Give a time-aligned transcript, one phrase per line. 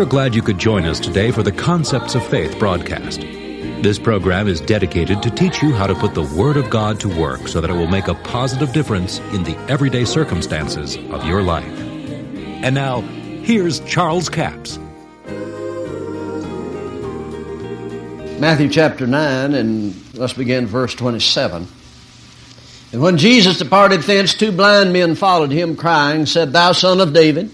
[0.00, 3.20] are glad you could join us today for the Concepts of Faith broadcast.
[3.20, 7.20] This program is dedicated to teach you how to put the Word of God to
[7.20, 11.42] work so that it will make a positive difference in the everyday circumstances of your
[11.42, 11.78] life.
[12.62, 13.02] And now,
[13.42, 14.78] here's Charles Capps.
[18.40, 21.68] Matthew chapter 9, and let's begin verse 27.
[22.92, 27.12] And when Jesus departed thence, two blind men followed him, crying, said, Thou son of
[27.12, 27.50] David,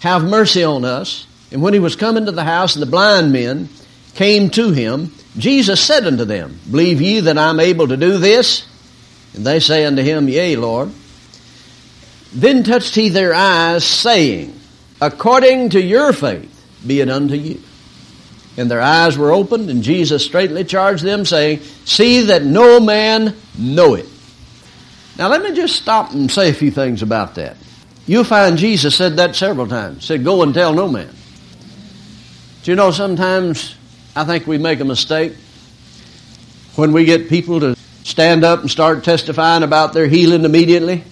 [0.00, 1.24] have mercy on us.
[1.50, 3.68] And when he was come into the house, and the blind men
[4.14, 8.18] came to him, Jesus said unto them, Believe ye that I am able to do
[8.18, 8.66] this?
[9.34, 10.90] And they say unto him, Yea, Lord.
[12.32, 14.58] Then touched he their eyes, saying,
[15.00, 16.54] According to your faith
[16.86, 17.60] be it unto you.
[18.56, 23.34] And their eyes were opened, and Jesus straightly charged them, saying, See that no man
[23.56, 24.06] know it.
[25.16, 27.56] Now let me just stop and say a few things about that.
[28.06, 30.04] You'll find Jesus said that several times.
[30.04, 31.10] Said, go and tell no man.
[32.68, 33.74] You know sometimes
[34.14, 35.32] I think we make a mistake
[36.76, 37.74] when we get people to
[38.04, 41.02] stand up and start testifying about their healing immediately?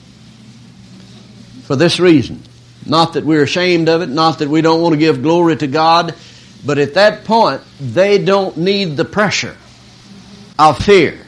[1.62, 2.42] For this reason.
[2.84, 5.66] Not that we're ashamed of it, not that we don't want to give glory to
[5.66, 6.14] God,
[6.66, 9.56] but at that point, they don't need the pressure
[10.58, 11.18] of fear.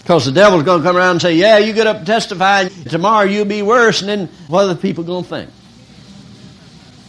[0.00, 2.68] Because the devil's going to come around and say, yeah, you get up and testify,
[2.68, 5.50] tomorrow you'll be worse, and then what are the people going to think?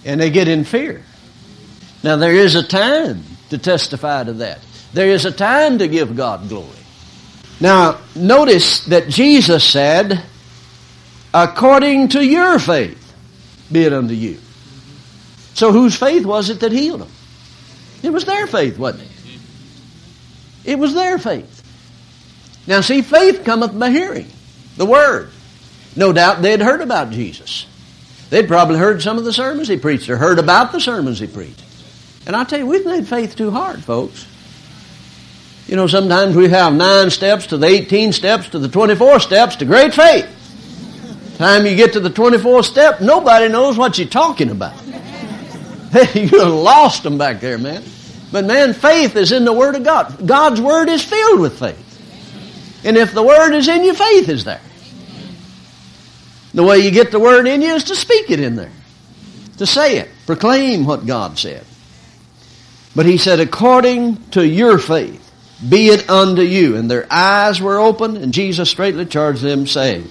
[0.05, 1.03] And they get in fear.
[2.03, 4.59] Now there is a time to testify to that.
[4.93, 6.69] There is a time to give God glory.
[7.59, 10.21] Now, notice that Jesus said,
[11.33, 12.99] according to your faith,
[13.71, 14.37] be it unto you.
[15.53, 17.11] So whose faith was it that healed them?
[18.01, 19.09] It was their faith, wasn't it?
[20.65, 21.61] It was their faith.
[22.67, 24.27] Now see, faith cometh by hearing
[24.77, 25.29] the Word.
[25.95, 27.67] No doubt they'd heard about Jesus.
[28.29, 31.27] They'd probably heard some of the sermons he preached or heard about the sermons he
[31.27, 31.63] preached.
[32.25, 34.27] And I tell you, we've made faith too hard, folks.
[35.67, 39.55] You know, sometimes we have nine steps to the 18 steps to the 24 steps
[39.57, 40.27] to great faith.
[41.37, 44.75] Time you get to the 24th step, nobody knows what you're talking about.
[46.15, 47.83] you lost them back there, man.
[48.31, 50.25] But man, faith is in the Word of God.
[50.25, 51.79] God's Word is filled with faith.
[52.85, 54.61] And if the Word is in you, faith is there.
[56.53, 58.71] The way you get the Word in you is to speak it in there.
[59.57, 60.09] To say it.
[60.25, 61.65] Proclaim what God said.
[62.95, 65.19] But he said, according to your faith,
[65.67, 66.75] be it unto you.
[66.75, 70.07] And their eyes were opened, and Jesus straightly charged them, saying,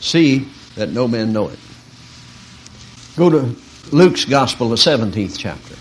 [0.00, 1.58] See that no man know it.
[3.16, 3.56] Go to
[3.92, 5.74] Luke's Gospel, the 17th chapter.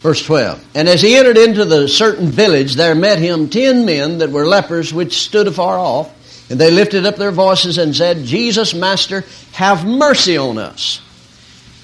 [0.00, 0.64] Verse 12.
[0.74, 4.46] And as he entered into the certain village, there met him ten men that were
[4.46, 6.10] lepers, which stood afar off.
[6.50, 11.00] And they lifted up their voices and said, Jesus, Master, have mercy on us.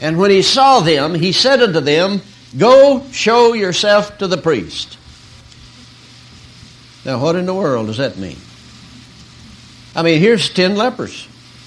[0.00, 2.20] And when he saw them, he said unto them,
[2.56, 4.98] Go show yourself to the priest.
[7.04, 8.36] Now, what in the world does that mean?
[9.94, 11.26] I mean, here's ten lepers.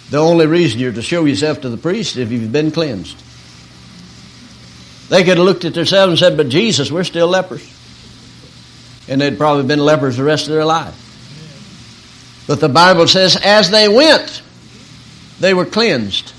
[0.10, 3.18] The only reason you're to show yourself to the priest is if you've been cleansed.
[5.10, 7.68] They could have looked at themselves and said, But Jesus, we're still lepers.
[9.08, 11.00] And they'd probably been lepers the rest of their life.
[12.48, 14.42] But the Bible says, as they went,
[15.40, 16.34] they were cleansed.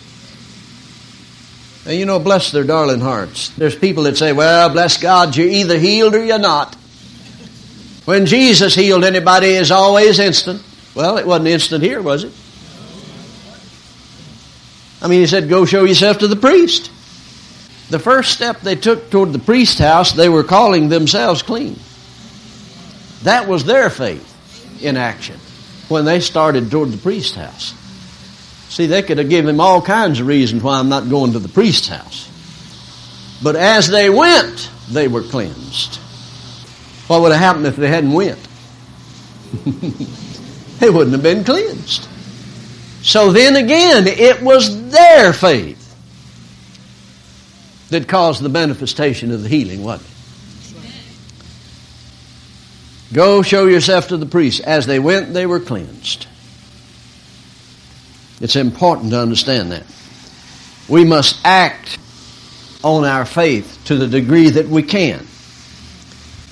[1.86, 3.50] And you know, bless their darling hearts.
[3.50, 6.74] There's people that say, well, bless God, you're either healed or you're not.
[8.06, 10.62] When Jesus healed anybody, is always instant.
[10.94, 12.32] Well, it wasn't instant here, was it?
[15.02, 16.90] I mean, he said, go show yourself to the priest.
[17.90, 21.78] The first step they took toward the priest's house, they were calling themselves clean.
[23.24, 25.38] That was their faith in action
[25.88, 27.74] when they started toward the priest's house.
[28.74, 31.38] See, they could have given him all kinds of reasons why I'm not going to
[31.38, 32.28] the priest's house.
[33.40, 35.94] But as they went, they were cleansed.
[37.06, 38.40] What would have happened if they hadn't went?
[40.80, 42.08] they wouldn't have been cleansed.
[43.02, 45.80] So then again, it was their faith
[47.90, 50.16] that caused the manifestation of the healing, wasn't it?
[53.14, 54.62] Go show yourself to the priest.
[54.62, 56.26] As they went, they were cleansed.
[58.44, 59.84] It's important to understand that.
[60.86, 61.96] We must act
[62.82, 65.26] on our faith to the degree that we can.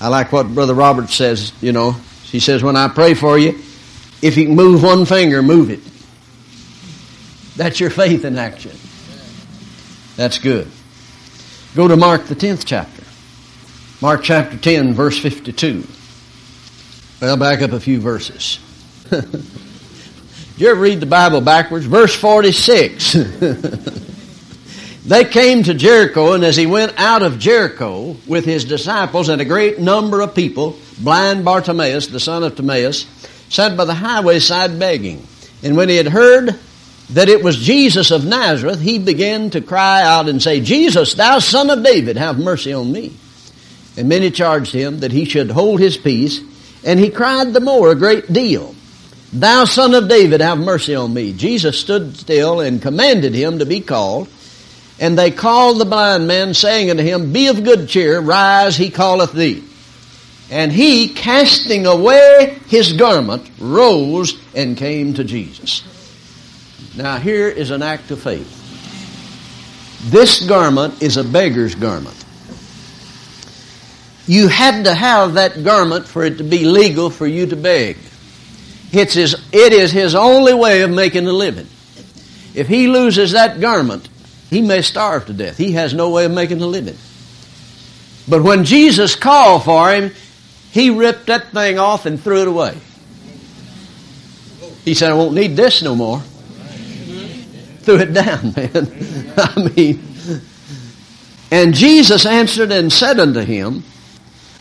[0.01, 1.93] I like what Brother Robert says, you know.
[2.23, 3.61] He says, when I pray for you,
[4.23, 5.81] if you can move one finger, move it.
[7.59, 8.73] That's your faith in action.
[10.17, 10.69] That's good.
[11.77, 13.03] Go to Mark, the 10th chapter.
[14.01, 15.87] Mark chapter 10, verse 52.
[17.21, 18.61] Well, back up a few verses.
[20.63, 21.87] You ever read the Bible backwards?
[21.87, 23.17] Verse 46.
[25.05, 29.43] They came to Jericho, and as he went out of Jericho with his disciples and
[29.43, 33.07] a great number of people, blind Bartimaeus, the son of Timaeus,
[33.49, 35.27] sat by the highway side begging.
[35.65, 36.57] And when he had heard
[37.11, 41.41] that it was Jesus of Nazareth, he began to cry out and say, Jesus, thou
[41.41, 43.13] son of David, have mercy on me.
[43.97, 46.41] And many charged him that he should hold his peace,
[46.85, 48.77] and he cried the more a great deal.
[49.33, 51.33] Thou son of David, have mercy on me.
[51.33, 54.29] Jesus stood still and commanded him to be called.
[55.01, 58.91] And they called the blind man, saying unto him, Be of good cheer, rise, he
[58.91, 59.65] calleth thee.
[60.51, 65.83] And he, casting away his garment, rose and came to Jesus.
[66.95, 68.59] Now here is an act of faith.
[70.11, 72.23] This garment is a beggar's garment.
[74.27, 77.97] You had to have that garment for it to be legal for you to beg.
[78.93, 81.67] It's his, it is his only way of making a living.
[82.55, 84.09] If he loses that garment,
[84.51, 85.57] he may starve to death.
[85.57, 86.99] He has no way of making a living.
[88.29, 90.13] But when Jesus called for him,
[90.71, 92.77] he ripped that thing off and threw it away.
[94.85, 96.21] He said, I won't need this no more.
[97.81, 99.35] Threw it down, man.
[99.37, 100.03] I mean,
[101.51, 103.85] and Jesus answered and said unto him,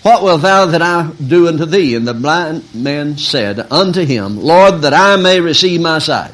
[0.04, 1.96] What wilt thou that I do unto thee?
[1.96, 6.34] And the blind man said unto him, Lord, that I may receive my sight.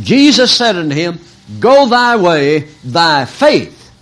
[0.00, 1.20] Jesus said unto him,
[1.60, 3.92] Go thy way, thy faith.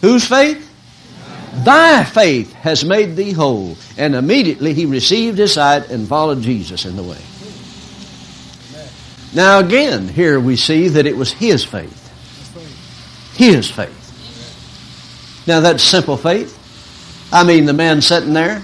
[0.00, 0.66] Whose faith?
[1.64, 3.76] Thy faith has made thee whole.
[3.98, 7.18] And immediately he received his sight and followed Jesus in the way.
[9.34, 11.98] Now again, here we see that it was his faith.
[13.36, 13.96] His faith.
[15.46, 16.56] Now that's simple faith.
[17.32, 18.62] I mean, the man sitting there,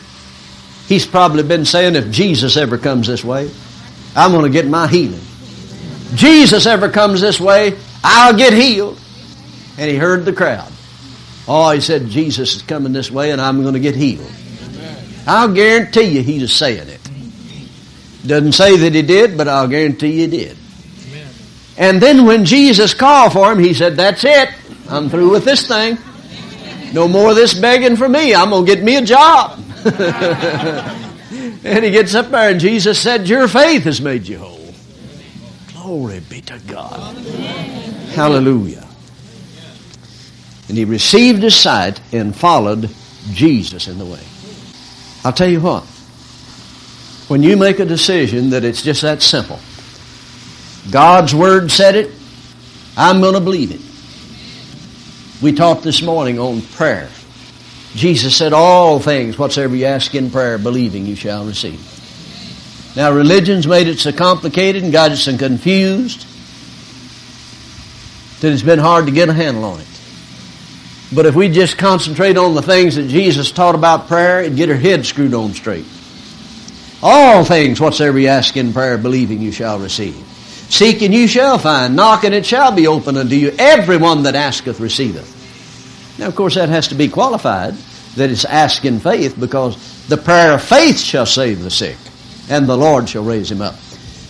[0.87, 3.51] he's probably been saying, if Jesus ever comes this way,
[4.15, 5.21] I'm going to get my healing.
[6.15, 9.01] Jesus ever comes this way, I'll get healed.
[9.79, 10.73] And he heard the crowd.
[11.49, 14.31] Oh, he said, Jesus is coming this way and I'm going to get healed.
[15.27, 17.01] I'll guarantee you he's saying it.
[18.27, 20.57] Doesn't say that he did, but I'll guarantee you he did.
[21.77, 24.49] And then when Jesus called for him, he said, That's it.
[24.89, 25.99] I'm through with this thing.
[26.93, 28.35] No more of this begging for me.
[28.35, 29.61] I'm going to get me a job.
[31.65, 34.75] and he gets up there, and Jesus said, Your faith has made you whole.
[35.73, 37.17] Glory be to God.
[38.15, 38.87] Hallelujah.
[40.69, 42.91] And he received his sight and followed
[43.33, 44.23] Jesus in the way.
[45.25, 45.85] I'll tell you what.
[47.29, 49.59] When you make a decision that it's just that simple,
[50.91, 52.11] God's Word said it,
[52.97, 53.81] I'm going to believe it.
[55.43, 57.11] We talked this morning on prayer.
[57.95, 61.81] Jesus said, All things, whatsoever you ask in prayer, believing you shall receive.
[62.97, 66.27] Now, religion's made it so complicated and got it so confused
[68.41, 69.87] that it's been hard to get a handle on it.
[71.15, 74.71] But if we just concentrate on the things that Jesus taught about prayer, it'd get
[74.71, 75.87] our head screwed on straight.
[77.03, 80.17] All things whatsoever you ask in prayer, believing you shall receive.
[80.69, 81.97] Seeking you shall find.
[81.97, 83.53] Knocking it shall be open unto you.
[83.59, 85.35] Everyone that asketh receiveth.
[86.19, 87.75] Now, of course, that has to be qualified
[88.17, 91.97] that it's asking faith because the prayer of faith shall save the sick
[92.49, 93.75] and the Lord shall raise him up.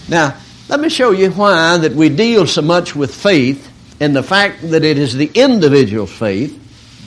[0.09, 0.37] Now,
[0.69, 4.71] let me show you why that we deal so much with faith and the fact
[4.71, 6.63] that it is the individual faith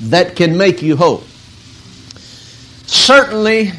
[0.10, 1.24] that can make you whole.
[2.86, 3.74] Certainly,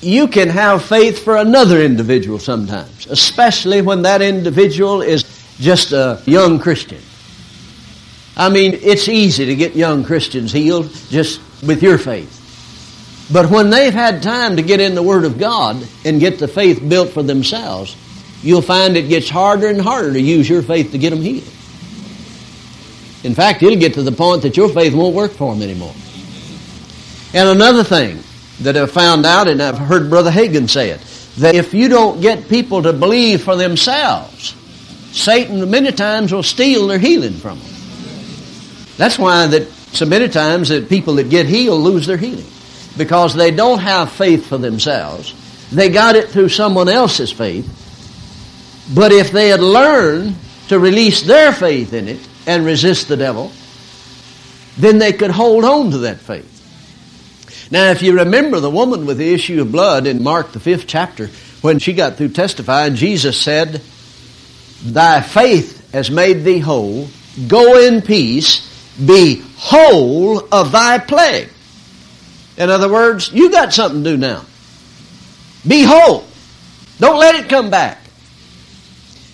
[0.00, 5.24] you can have faith for another individual sometimes, especially when that individual is
[5.58, 7.00] just a young Christian.
[8.36, 12.36] I mean, it's easy to get young Christians healed just with your faith.
[13.32, 16.48] But when they've had time to get in the Word of God and get the
[16.48, 17.96] faith built for themselves,
[18.42, 21.52] you'll find it gets harder and harder to use your faith to get them healed.
[23.24, 25.94] In fact, it'll get to the point that your faith won't work for them anymore.
[27.34, 28.22] And another thing
[28.60, 31.00] that I've found out, and I've heard Brother Hagin say it,
[31.38, 34.54] that if you don't get people to believe for themselves,
[35.12, 37.68] Satan many times will steal their healing from them.
[38.96, 42.46] That's why that so many times that people that get healed lose their healing.
[42.96, 45.34] Because they don't have faith for themselves.
[45.70, 47.66] They got it through someone else's faith.
[48.94, 50.34] But if they had learned
[50.68, 53.52] to release their faith in it and resist the devil,
[54.76, 56.57] then they could hold on to that faith.
[57.70, 60.86] Now, if you remember the woman with the issue of blood in Mark, the fifth
[60.86, 61.28] chapter,
[61.60, 63.82] when she got through testifying, Jesus said,
[64.82, 67.08] Thy faith has made thee whole.
[67.46, 68.66] Go in peace.
[69.04, 71.50] Be whole of thy plague.
[72.56, 74.44] In other words, you got something to do now.
[75.66, 76.24] Be whole.
[76.98, 77.98] Don't let it come back.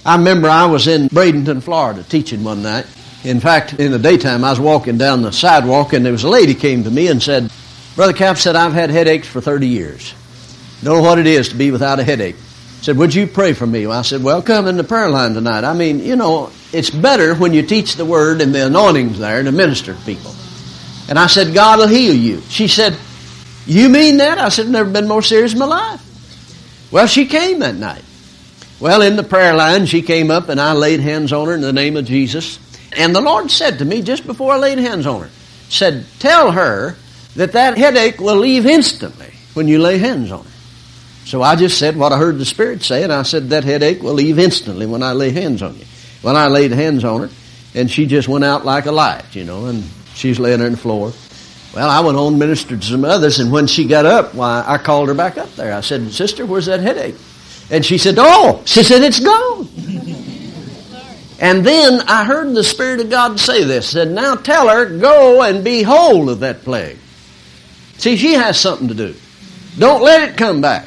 [0.05, 2.87] I remember I was in Bradenton, Florida, teaching one night.
[3.25, 6.29] In fact, in the daytime, I was walking down the sidewalk and there was a
[6.29, 7.51] lady came to me and said,
[7.97, 10.15] Brother Capps said, I've had headaches for 30 years.
[10.83, 12.37] Know what it is to be without a headache.
[12.81, 13.87] Said, would you pray for me?
[13.87, 15.65] Well, I said, well, come in the prayer line tonight.
[15.65, 19.43] I mean, you know, it's better when you teach the word and the anointing's there
[19.43, 20.35] to minister to people.
[21.09, 22.43] And I said, God will heal you.
[22.43, 22.97] She said,
[23.67, 24.39] you mean that?
[24.39, 26.89] I said, never been more serious in my life.
[26.91, 28.05] Well, she came that night.
[28.81, 31.63] Well, in the prayer line, she came up and I laid hands on her in
[31.63, 32.59] the name of Jesus.
[32.97, 35.31] And the Lord said to me just before I laid hands on her,
[35.71, 36.97] said, tell her
[37.37, 40.51] that that headache will leave instantly when you lay hands on her.
[41.25, 44.03] So I just said what I heard the Spirit say, and I said that headache
[44.03, 45.85] will leave instantly when I lay hands on you.
[46.23, 47.31] When I laid hands on her,
[47.75, 50.77] and she just went out like a light, you know, and she's laying on the
[50.77, 51.13] floor.
[51.75, 54.65] Well, I went on and ministered to some others, and when she got up, why,
[54.67, 55.75] I called her back up there.
[55.75, 57.17] I said, Sister, where's that headache?
[57.71, 59.69] And she said, Oh, she said, it's gone.
[61.41, 65.43] and then I heard the Spirit of God say this, said, Now tell her, go
[65.43, 66.99] and be whole of that plague.
[67.99, 69.15] See, she has something to do.
[69.79, 70.87] Don't let it come back.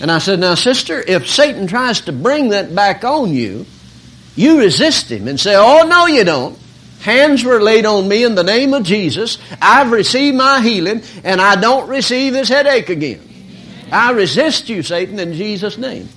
[0.00, 3.66] And I said, Now, sister, if Satan tries to bring that back on you,
[4.34, 6.58] you resist him and say, Oh, no, you don't.
[7.00, 9.38] Hands were laid on me in the name of Jesus.
[9.60, 13.20] I've received my healing, and I don't receive this headache again.
[13.90, 16.08] I resist you, Satan, in Jesus' name.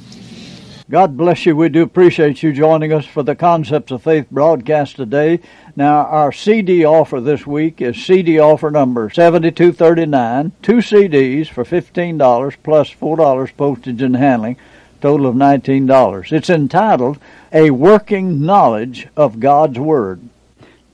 [0.96, 1.58] God bless you.
[1.58, 5.42] We do appreciate you joining us for the Concepts of Faith broadcast today.
[5.76, 12.56] Now, our CD offer this week is CD offer number 7239, two CDs for $15
[12.64, 14.56] plus $4 postage and handling,
[15.02, 16.32] total of $19.
[16.32, 17.20] It's entitled
[17.52, 20.22] A Working Knowledge of God's Word.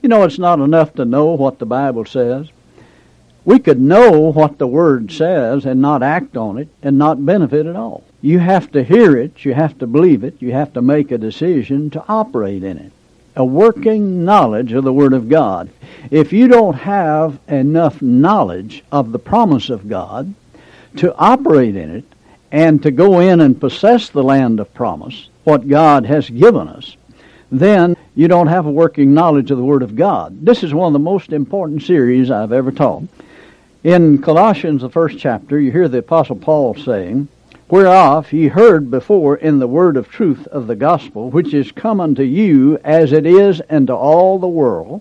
[0.02, 2.48] You know, it's not enough to know what the Bible says.
[3.44, 7.66] We could know what the Word says and not act on it and not benefit
[7.66, 8.02] at all.
[8.22, 11.18] You have to hear it, you have to believe it, you have to make a
[11.18, 12.92] decision to operate in it
[13.36, 15.70] a working knowledge of the Word of God.
[16.10, 20.34] If you don't have enough knowledge of the promise of God
[20.96, 22.04] to operate in it
[22.50, 26.96] and to go in and possess the land of promise, what God has given us,
[27.50, 30.44] then you don't have a working knowledge of the Word of God.
[30.44, 33.04] This is one of the most important series I've ever taught.
[33.84, 37.28] In Colossians, the first chapter, you hear the Apostle Paul saying,
[37.72, 42.02] whereof ye heard before in the word of truth of the gospel, which is come
[42.02, 45.00] unto you as it is unto all the world,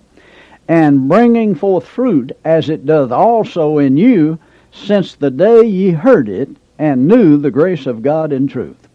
[0.70, 4.40] and bringing forth fruit as it doth also in you,
[4.72, 6.48] since the day ye heard it
[6.80, 8.88] and knew the grace of God in truth.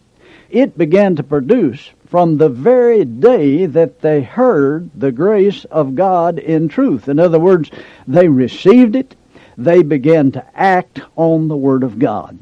[0.49, 6.39] It began to produce from the very day that they heard the grace of God
[6.39, 7.11] in truth.
[7.11, 7.71] In other words,
[8.09, 9.15] they received it,
[9.59, 12.39] they began to act on the Word of God.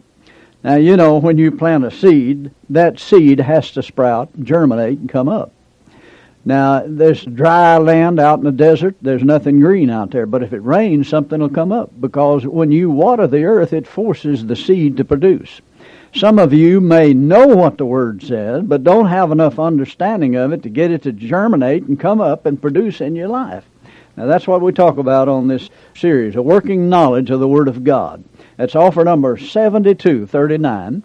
[0.64, 5.10] Now, you know, when you plant a seed, that seed has to sprout, germinate, and
[5.10, 5.52] come up.
[6.46, 8.96] Now, there's dry land out in the desert.
[9.02, 10.24] There's nothing green out there.
[10.24, 13.86] But if it rains, something will come up because when you water the earth, it
[13.86, 15.60] forces the seed to produce.
[16.14, 20.52] Some of you may know what the Word says, but don't have enough understanding of
[20.52, 23.64] it to get it to germinate and come up and produce in your life.
[24.16, 27.68] Now, that's what we talk about on this series a working knowledge of the Word
[27.68, 28.24] of God.
[28.56, 31.02] That's offer number 7239.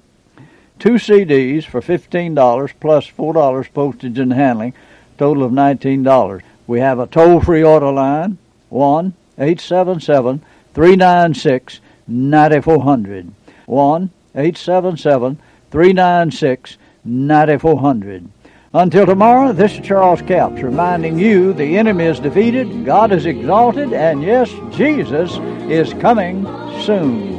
[0.77, 4.73] Two CDs for $15 plus $4 postage and handling,
[5.17, 6.41] total of $19.
[6.67, 8.37] We have a toll free order line,
[8.69, 10.41] 1 877
[10.73, 13.33] 396 9400.
[13.65, 15.37] 1 877
[15.71, 18.29] 396 9400.
[18.71, 23.93] Until tomorrow, this is Charles Capps reminding you the enemy is defeated, God is exalted,
[23.93, 25.37] and yes, Jesus
[25.69, 26.45] is coming
[26.83, 27.38] soon.